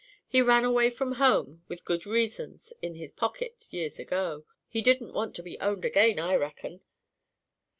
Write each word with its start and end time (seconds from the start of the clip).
"He 0.27 0.41
ran 0.41 0.63
away 0.65 0.89
from 0.89 1.11
home 1.11 1.63
with 1.67 1.85
good 1.85 2.07
reasons 2.07 2.73
in 2.81 2.95
his 2.95 3.11
pocket 3.11 3.67
years 3.71 3.99
ago: 3.99 4.45
he 4.67 4.81
didn't 4.81 5.13
want 5.13 5.35
to 5.35 5.43
be 5.43 5.59
owned 5.59 5.85
again, 5.85 6.17
I 6.17 6.33
reckon." 6.37 6.81